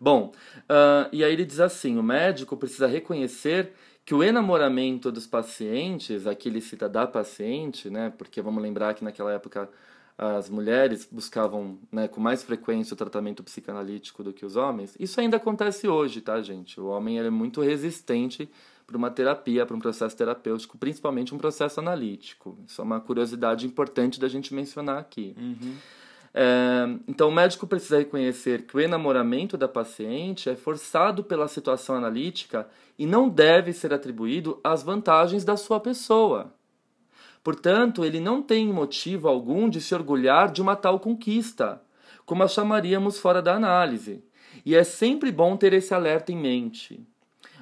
[0.00, 3.72] Bom, uh, e aí ele diz assim: o médico precisa reconhecer
[4.04, 8.12] que o enamoramento dos pacientes, aqui ele cita da paciente, né?
[8.16, 9.68] Porque vamos lembrar que naquela época
[10.18, 15.20] as mulheres buscavam né, com mais frequência o tratamento psicanalítico do que os homens, isso
[15.20, 16.80] ainda acontece hoje, tá, gente?
[16.80, 18.50] O homem é muito resistente
[18.84, 22.58] para uma terapia, para um processo terapêutico, principalmente um processo analítico.
[22.66, 25.36] Isso é uma curiosidade importante da gente mencionar aqui.
[25.38, 25.76] Uhum.
[26.34, 31.94] É, então, o médico precisa reconhecer que o enamoramento da paciente é forçado pela situação
[31.94, 32.66] analítica
[32.98, 36.52] e não deve ser atribuído às vantagens da sua pessoa.
[37.42, 41.80] Portanto, ele não tem motivo algum de se orgulhar de uma tal conquista,
[42.26, 44.22] como a chamaríamos fora da análise.
[44.64, 47.00] E é sempre bom ter esse alerta em mente.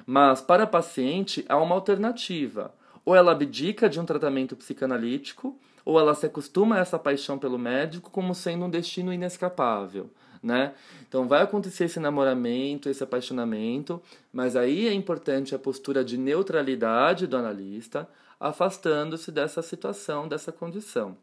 [0.05, 2.73] Mas, para a paciente, há uma alternativa.
[3.05, 7.57] Ou ela abdica de um tratamento psicanalítico, ou ela se acostuma a essa paixão pelo
[7.57, 10.09] médico como sendo um destino inescapável.
[10.43, 10.73] Né?
[11.07, 17.25] Então vai acontecer esse namoramento, esse apaixonamento, mas aí é importante a postura de neutralidade
[17.25, 18.07] do analista,
[18.39, 21.17] afastando-se dessa situação, dessa condição.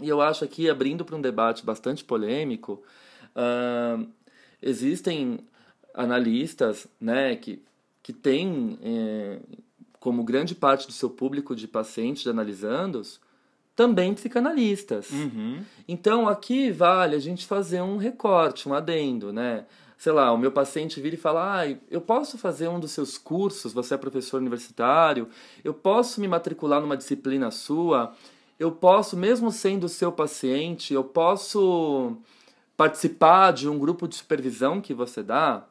[0.00, 2.82] E eu acho aqui, abrindo para um debate bastante polêmico,
[3.36, 4.06] uh,
[4.60, 5.40] existem
[5.94, 7.62] analistas né, que,
[8.02, 9.38] que têm eh,
[10.00, 13.20] como grande parte do seu público de pacientes de analisandos
[13.76, 15.10] também psicanalistas.
[15.10, 15.62] Uhum.
[15.86, 19.66] Então aqui vale a gente fazer um recorte, um adendo, né?
[20.02, 23.16] Sei lá, o meu paciente vira e fala: ah, eu posso fazer um dos seus
[23.16, 25.28] cursos, você é professor universitário,
[25.62, 28.12] eu posso me matricular numa disciplina sua,
[28.58, 32.16] eu posso, mesmo sendo seu paciente, eu posso
[32.76, 35.68] participar de um grupo de supervisão que você dá.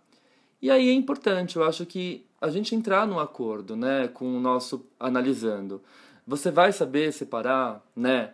[0.62, 4.40] E aí é importante, eu acho que a gente entrar num acordo, né, com o
[4.40, 5.82] nosso analisando.
[6.26, 8.34] Você vai saber separar, né,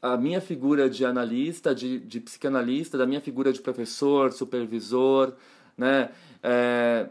[0.00, 5.32] a minha figura de analista, de, de psicanalista, da minha figura de professor, supervisor,
[5.76, 6.10] né,
[6.42, 7.08] é,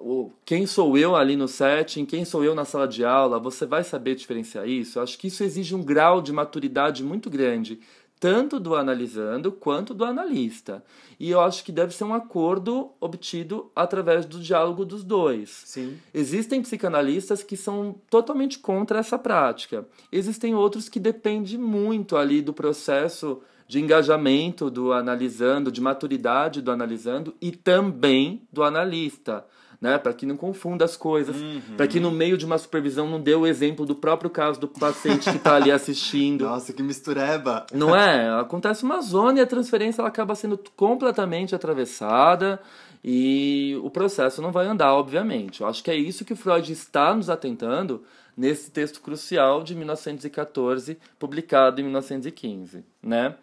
[0.00, 3.66] o, quem sou eu ali no setting, quem sou eu na sala de aula, você
[3.66, 4.98] vai saber diferenciar isso.
[4.98, 7.78] Eu acho que isso exige um grau de maturidade muito grande
[8.20, 10.84] tanto do analisando quanto do analista.
[11.18, 15.62] E eu acho que deve ser um acordo obtido através do diálogo dos dois.
[15.64, 15.98] Sim.
[16.12, 19.88] Existem psicanalistas que são totalmente contra essa prática.
[20.12, 26.70] Existem outros que dependem muito ali do processo de engajamento do analisando, de maturidade do
[26.70, 29.46] analisando e também do analista
[29.80, 29.96] né?
[29.98, 31.60] Para que não confunda as coisas, uhum.
[31.76, 34.68] para que no meio de uma supervisão não dê o exemplo do próprio caso do
[34.68, 36.44] paciente que está ali assistindo.
[36.44, 37.64] Nossa, que mistureba!
[37.72, 38.28] Não é?
[38.40, 42.60] Acontece uma zona e a transferência ela acaba sendo completamente atravessada
[43.02, 45.62] e o processo não vai andar, obviamente.
[45.62, 48.04] Eu acho que é isso que o Freud está nos atentando
[48.36, 53.34] nesse texto crucial de 1914, publicado em 1915, né?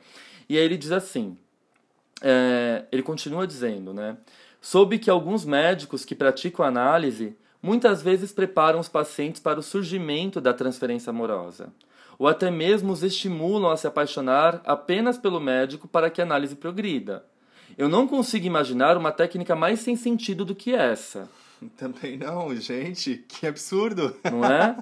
[0.48, 1.38] E aí ele diz assim,
[2.22, 4.18] é, ele continua dizendo, né?
[4.70, 10.42] Soube que alguns médicos que praticam análise muitas vezes preparam os pacientes para o surgimento
[10.42, 11.72] da transferência amorosa,
[12.20, 16.54] ou até mesmo os estimulam a se apaixonar apenas pelo médico para que a análise
[16.54, 17.24] progrida.
[17.78, 21.30] Eu não consigo imaginar uma técnica mais sem sentido do que essa.
[21.78, 24.18] Também não, gente, que absurdo!
[24.30, 24.76] Não é?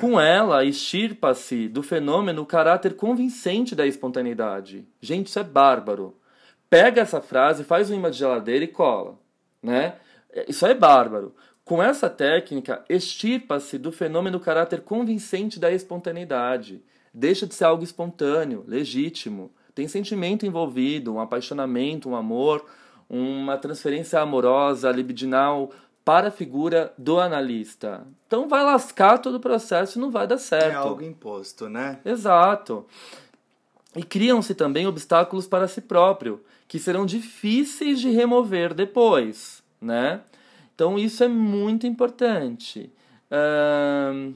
[0.00, 4.84] Com ela, extirpa-se do fenômeno o caráter convincente da espontaneidade.
[5.00, 6.12] Gente, isso é bárbaro
[6.72, 9.18] pega essa frase, faz um imã de geladeira e cola,
[9.62, 9.96] né?
[10.48, 11.34] Isso é bárbaro.
[11.66, 16.82] Com essa técnica, extirpa-se do fenômeno caráter convincente da espontaneidade.
[17.12, 19.52] Deixa de ser algo espontâneo, legítimo.
[19.74, 22.64] Tem sentimento envolvido, um apaixonamento, um amor,
[23.06, 25.70] uma transferência amorosa, libidinal
[26.02, 28.06] para a figura do analista.
[28.26, 30.72] Então vai lascar todo o processo e não vai dar certo.
[30.72, 31.98] É algo imposto, né?
[32.02, 32.86] Exato.
[33.94, 40.22] E criam-se também obstáculos para si próprio, que serão difíceis de remover depois, né?
[40.74, 42.90] Então isso é muito importante.
[43.30, 44.32] Uh,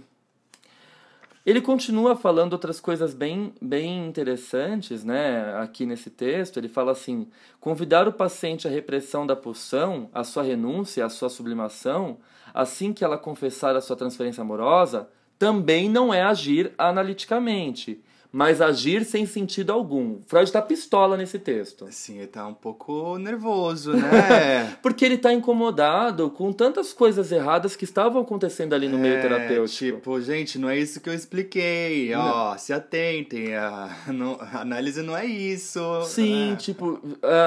[1.46, 5.56] ele continua falando outras coisas bem, bem interessantes, né?
[5.62, 7.26] Aqui nesse texto, ele fala assim:
[7.58, 12.18] convidar o paciente à repressão da pulsão, à sua renúncia, à sua sublimação,
[12.52, 19.04] assim que ela confessar a sua transferência amorosa, também não é agir analiticamente mas agir
[19.04, 20.20] sem sentido algum.
[20.26, 21.86] Freud está pistola nesse texto.
[21.90, 24.76] Sim, ele tá um pouco nervoso, né?
[24.82, 29.20] Porque ele tá incomodado com tantas coisas erradas que estavam acontecendo ali no é, meio
[29.20, 29.96] terapêutico.
[29.96, 32.14] Tipo, gente, não é isso que eu expliquei.
[32.14, 33.54] Ó, se atentem.
[33.54, 35.80] A, não, a análise não é isso.
[36.04, 36.56] Sim, é.
[36.56, 37.00] tipo,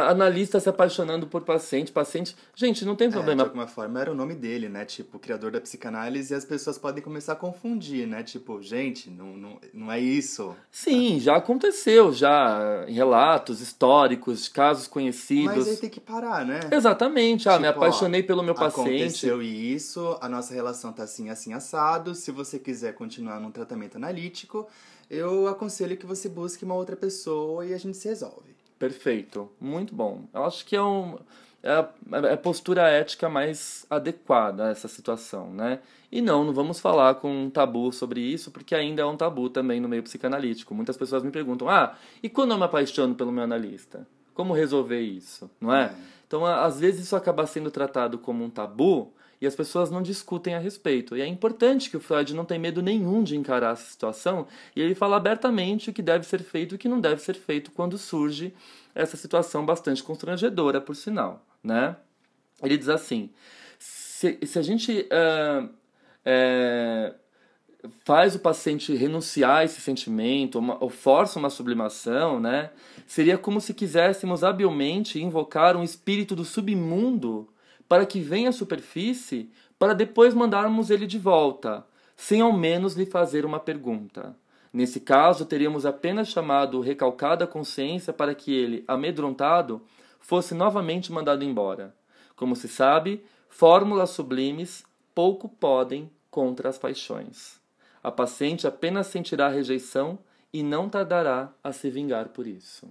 [0.08, 2.36] analista se apaixonando por paciente, paciente.
[2.56, 3.42] Gente, não tem problema.
[3.42, 4.86] É, de alguma forma era o nome dele, né?
[4.86, 8.24] Tipo, criador da psicanálise, e as pessoas podem começar a confundir, né?
[8.24, 10.56] Tipo, gente, não, não, não é isso.
[10.72, 15.58] Sim, já aconteceu, já em relatos históricos, casos conhecidos.
[15.58, 16.60] Mas aí tem que parar, né?
[16.72, 17.50] Exatamente.
[17.50, 19.04] Ah, tipo, me apaixonei ó, pelo meu paciente.
[19.04, 22.14] Aconteceu isso, a nossa relação tá assim, assim, assado.
[22.14, 24.68] Se você quiser continuar num tratamento analítico,
[25.10, 28.56] eu aconselho que você busque uma outra pessoa e a gente se resolve.
[28.78, 29.50] Perfeito.
[29.60, 30.22] Muito bom.
[30.34, 31.18] Eu acho que é um
[31.62, 31.90] é a,
[32.28, 35.80] é a postura ética mais adequada a essa situação, né?
[36.12, 39.50] E não, não vamos falar com um tabu sobre isso, porque ainda é um tabu
[39.50, 40.74] também no meio psicanalítico.
[40.74, 44.08] Muitas pessoas me perguntam: ah, e quando eu me apaixono pelo meu analista?
[44.34, 45.50] Como resolver isso?
[45.60, 45.86] Não é?
[45.86, 45.96] é.
[46.26, 50.54] Então, às vezes isso acaba sendo tratado como um tabu e as pessoas não discutem
[50.54, 51.16] a respeito.
[51.18, 54.82] E é importante que o Freud não tenha medo nenhum de encarar essa situação e
[54.82, 57.72] ele fala abertamente o que deve ser feito e o que não deve ser feito
[57.72, 58.54] quando surge
[58.94, 61.46] essa situação bastante constrangedora, por sinal.
[61.64, 61.96] Né?
[62.62, 63.30] Ele diz assim:
[63.78, 65.70] se, se a gente uh,
[66.26, 67.14] é,
[68.04, 72.72] faz o paciente renunciar a esse sentimento, uma, ou força uma sublimação, né?
[73.08, 77.48] Seria como se quiséssemos habilmente invocar um espírito do submundo
[77.88, 79.50] para que venha à superfície,
[79.80, 81.86] para depois mandarmos ele de volta,
[82.16, 84.36] sem ao menos lhe fazer uma pergunta.
[84.72, 89.82] Nesse caso, teríamos apenas chamado à consciência para que ele, amedrontado,
[90.30, 91.92] fosse novamente mandado embora.
[92.36, 97.60] Como se sabe, fórmulas sublimes pouco podem contra as paixões.
[98.04, 100.20] A paciente apenas sentirá rejeição
[100.54, 102.88] e não tardará a se vingar por isso.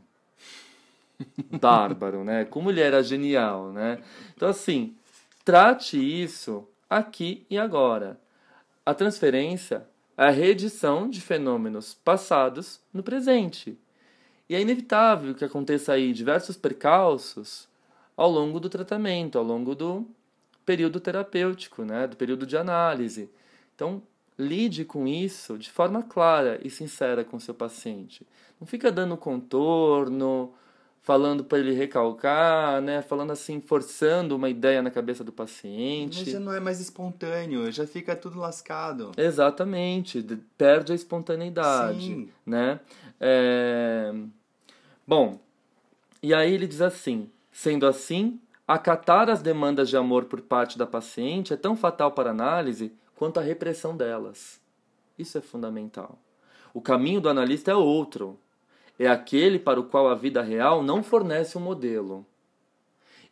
[1.63, 2.45] Bárbaro, né?
[2.45, 4.03] Como ele era genial, né?
[4.35, 4.97] Então, assim,
[5.45, 8.19] trate isso aqui e agora.
[8.85, 9.87] A transferência
[10.17, 13.79] é a reedição de fenômenos passados no presente.
[14.49, 17.69] E é inevitável que aconteça aí diversos percalços
[18.17, 20.07] ao longo do tratamento, ao longo do
[20.65, 23.31] período terapêutico, né, do período de análise.
[23.75, 24.03] Então,
[24.39, 28.27] lide com isso de forma clara e sincera com seu paciente.
[28.61, 30.53] Não fica dando contorno,
[31.09, 33.01] falando para ele recalcar, né?
[33.01, 36.19] Falando assim, forçando uma ideia na cabeça do paciente.
[36.19, 39.13] Mas já não é mais espontâneo, já fica tudo lascado.
[39.17, 40.23] Exatamente,
[40.59, 42.29] perde a espontaneidade, Sim.
[42.45, 42.79] né?
[43.19, 44.13] É...
[45.09, 45.41] Bom,
[46.23, 50.87] e aí ele diz assim: sendo assim, acatar as demandas de amor por parte da
[50.87, 54.61] paciente é tão fatal para a análise quanto a repressão delas.
[55.19, 56.19] Isso é fundamental.
[56.75, 58.39] O caminho do analista é outro
[58.99, 62.27] é aquele para o qual a vida real não fornece um modelo.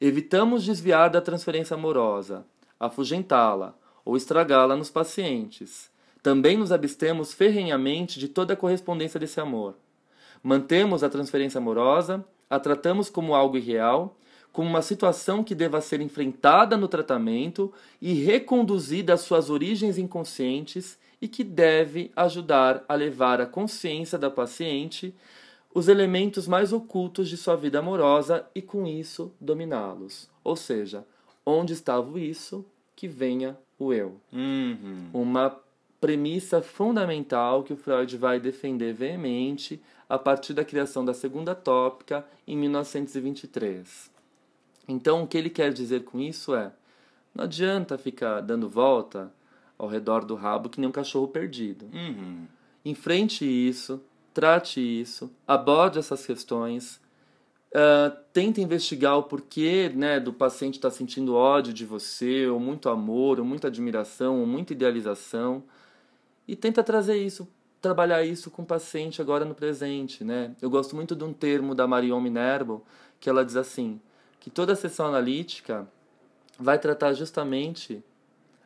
[0.01, 2.47] Evitamos desviar da transferência amorosa,
[2.81, 5.91] afugentá-la ou estragá-la nos pacientes.
[6.23, 9.75] Também nos abstemos ferrenhamente de toda correspondência desse amor.
[10.43, 14.17] Mantemos a transferência amorosa, a tratamos como algo irreal,
[14.53, 20.99] como uma situação que deva ser enfrentada no tratamento e reconduzida às suas origens inconscientes
[21.21, 25.15] e que deve ajudar a levar a consciência da paciente
[25.75, 30.31] os elementos mais ocultos de sua vida amorosa e com isso dominá-los.
[30.43, 31.05] Ou seja,
[31.45, 32.65] onde estava o isso,
[32.95, 34.19] que venha o eu.
[34.33, 35.11] Uhum.
[35.13, 35.55] Uma
[36.07, 42.25] premissa fundamental que o Freud vai defender veemente a partir da criação da segunda tópica
[42.47, 44.09] em 1923.
[44.87, 46.71] Então, o que ele quer dizer com isso é:
[47.35, 49.33] não adianta ficar dando volta
[49.77, 51.87] ao redor do rabo que nem um cachorro perdido.
[51.93, 52.47] Uhum.
[52.85, 54.01] Enfrente isso,
[54.33, 57.01] trate isso, aborde essas questões,
[57.73, 62.61] uh, tente investigar o porquê né, do paciente estar tá sentindo ódio de você, ou
[62.61, 65.65] muito amor, ou muita admiração, ou muita idealização,
[66.47, 67.49] e tenta trazer isso,
[67.81, 70.25] trabalhar isso com o paciente agora no presente.
[70.25, 70.55] Né?
[70.61, 72.85] Eu gosto muito de um termo da Marion Minervo,
[73.19, 74.01] que ela diz assim,
[74.39, 75.89] que toda sessão analítica
[76.59, 78.03] vai tratar justamente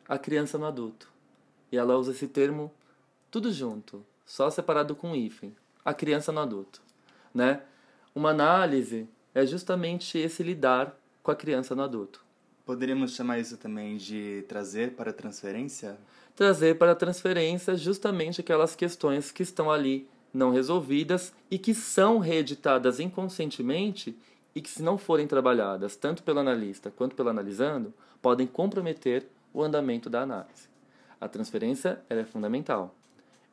[0.07, 1.11] a criança no adulto.
[1.71, 2.71] E ela usa esse termo
[3.29, 6.81] tudo junto, só separado com hífen a criança no adulto,
[7.33, 7.61] né?
[8.13, 12.23] Uma análise é justamente esse lidar com a criança no adulto.
[12.65, 15.97] Poderíamos chamar isso também de trazer para transferência?
[16.35, 22.19] Trazer para a transferência justamente aquelas questões que estão ali não resolvidas e que são
[22.19, 24.17] reeditadas inconscientemente
[24.55, 29.61] e que, se não forem trabalhadas tanto pelo analista quanto pelo analisando, podem comprometer o
[29.61, 30.69] andamento da análise.
[31.19, 32.95] A transferência é fundamental.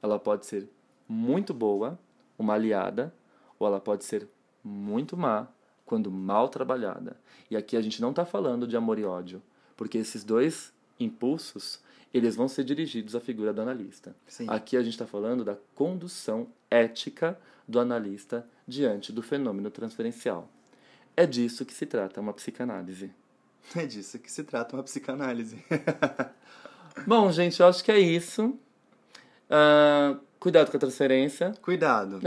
[0.02, 0.68] Ela pode ser
[1.08, 1.98] muito boa
[2.38, 3.12] uma aliada,
[3.58, 4.28] ou ela pode ser
[4.62, 5.48] muito má
[5.84, 7.16] quando mal trabalhada.
[7.50, 9.42] E aqui a gente não está falando de amor e ódio,
[9.76, 11.80] porque esses dois impulsos
[12.12, 14.14] eles vão ser dirigidos à figura do analista.
[14.26, 14.46] Sim.
[14.48, 20.48] Aqui a gente está falando da condução ética do analista diante do fenômeno transferencial.
[21.16, 23.10] É disso que se trata uma psicanálise.
[23.76, 25.62] É disso que se trata uma psicanálise.
[27.06, 28.58] Bom, gente, eu acho que é isso.
[29.50, 31.52] Uh, Cuidado com a transferência.
[31.60, 32.20] Cuidado.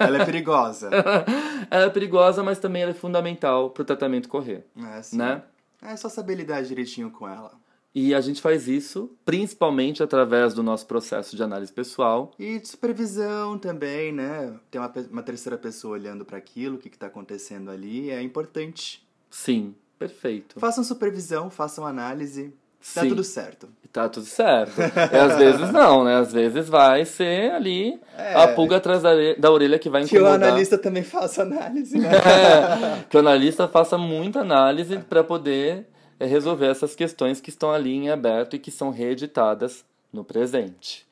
[0.00, 0.88] ela é perigosa.
[1.70, 4.64] ela é perigosa, mas também ela é fundamental para o tratamento correr.
[4.96, 5.18] É, sim.
[5.18, 5.42] Né?
[5.82, 7.52] É só saber lidar direitinho com ela.
[7.94, 12.32] E a gente faz isso principalmente através do nosso processo de análise pessoal.
[12.38, 14.54] E de supervisão também, né?
[14.70, 19.06] Ter uma, uma terceira pessoa olhando para aquilo, o que está acontecendo ali, é importante.
[19.30, 20.58] Sim, perfeito.
[20.58, 22.52] Façam supervisão, façam análise,
[22.94, 23.68] Tá tudo certo.
[23.92, 24.80] Tá tudo certo.
[24.80, 26.16] E às vezes não, né?
[26.16, 28.34] Às vezes vai ser ali é.
[28.34, 30.38] a pulga atrás da, da orelha que vai incomodar.
[30.38, 32.10] Que o analista também faça análise, né?
[32.22, 35.86] É, que o analista faça muita análise para poder
[36.22, 41.04] é, resolver essas questões que estão ali em aberto e que são reeditadas no presente.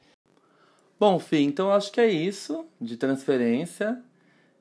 [1.01, 4.01] Bom, Fih, então acho que é isso de transferência.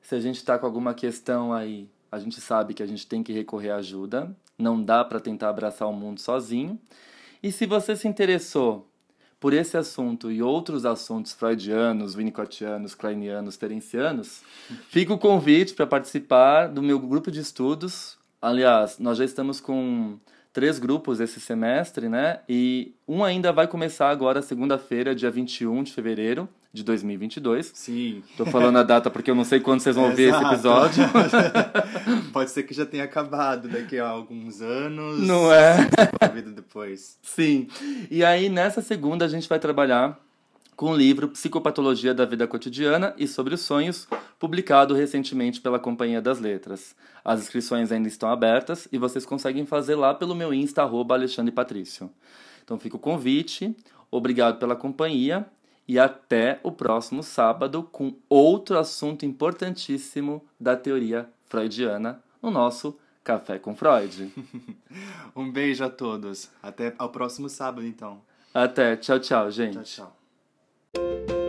[0.02, 3.22] Se a gente está com alguma questão aí, a gente sabe que a gente tem
[3.22, 4.34] que recorrer à ajuda.
[4.58, 6.76] Não dá para tentar abraçar o mundo sozinho.
[7.40, 8.88] E se você se interessou
[9.38, 14.42] por esse assunto e outros assuntos freudianos, winnicottianos, kleinianos, ferencianos,
[14.90, 18.18] fica o convite para participar do meu grupo de estudos.
[18.42, 20.18] Aliás, nós já estamos com
[20.52, 22.40] três grupos esse semestre, né?
[22.48, 27.72] E um ainda vai começar agora, segunda-feira, dia 21 de fevereiro, de 2022.
[27.74, 28.22] Sim.
[28.36, 31.04] Tô falando a data porque eu não sei quando vocês vão ouvir esse episódio.
[32.32, 35.20] Pode ser que já tenha acabado daqui a alguns anos.
[35.26, 35.88] Não é?
[36.20, 37.18] A vida depois.
[37.22, 37.66] Sim.
[38.10, 40.18] E aí, nessa segunda, a gente vai trabalhar
[40.80, 44.08] com o livro Psicopatologia da Vida Cotidiana e sobre os Sonhos,
[44.38, 46.96] publicado recentemente pela Companhia das Letras.
[47.22, 51.52] As inscrições ainda estão abertas e vocês conseguem fazer lá pelo meu Insta, arroba Alexandre
[51.52, 52.10] Patrício.
[52.64, 53.76] Então fica o convite,
[54.10, 55.44] obrigado pela companhia
[55.86, 63.58] e até o próximo sábado com outro assunto importantíssimo da teoria freudiana no nosso Café
[63.58, 64.32] com Freud.
[65.36, 66.50] Um beijo a todos.
[66.62, 68.22] Até ao próximo sábado, então.
[68.54, 69.74] Até, tchau, tchau, gente.
[69.74, 70.19] Tchau, tchau.
[70.94, 71.39] Thank you